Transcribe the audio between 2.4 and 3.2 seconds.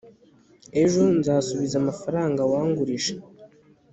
wangurije